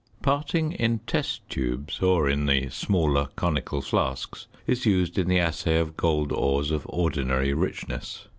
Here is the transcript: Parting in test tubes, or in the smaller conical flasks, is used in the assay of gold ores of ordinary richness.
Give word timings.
Parting 0.23 0.71
in 0.71 0.97
test 1.05 1.47
tubes, 1.47 1.99
or 2.01 2.27
in 2.27 2.47
the 2.47 2.69
smaller 2.71 3.29
conical 3.35 3.83
flasks, 3.83 4.47
is 4.65 4.87
used 4.87 5.19
in 5.19 5.27
the 5.27 5.37
assay 5.37 5.77
of 5.77 5.95
gold 5.95 6.31
ores 6.31 6.71
of 6.71 6.87
ordinary 6.89 7.53
richness. 7.53 8.27